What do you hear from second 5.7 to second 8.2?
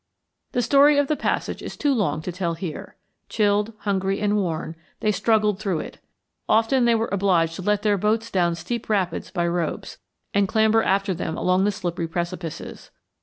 it. Often they were obliged to let their